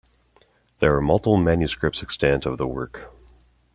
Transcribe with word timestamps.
There 0.79 0.95
are 0.95 0.99
multiple 1.01 1.37
manuscripts 1.37 2.01
extant 2.01 2.47
of 2.47 2.57
the 2.57 2.65
work. 2.65 3.13